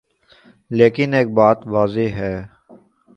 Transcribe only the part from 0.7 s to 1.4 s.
لیکن ایک